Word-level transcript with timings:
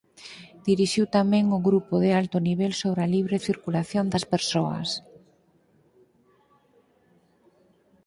Dirixiu 0.69 1.05
tamén 1.17 1.45
o 1.57 1.59
grupo 1.67 1.93
de 2.03 2.09
alto 2.21 2.37
nivel 2.47 2.71
sobre 2.81 3.01
a 3.03 3.11
libre 3.15 3.43
circulación 3.47 4.05
das 4.09 4.25
persoas. 4.33 4.89